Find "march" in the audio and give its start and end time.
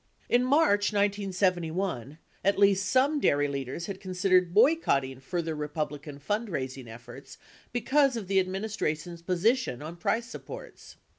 0.43-0.91